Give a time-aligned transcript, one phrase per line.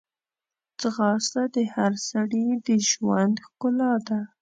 [0.79, 4.19] ځغاسته د هر سړي د ژوند ښکلا ده